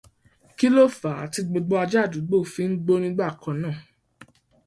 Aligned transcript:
Kí 0.57 0.67
ló 0.75 0.83
fàá 0.99 1.23
tí 1.33 1.39
gbogbo 1.47 1.75
ajá 1.83 1.99
àdúgbò 2.05 2.37
fi 2.53 2.63
ń 2.69 2.73
gbó 2.83 2.93
nígbà 3.03 3.27
kan 3.41 3.57
náà. 3.61 3.77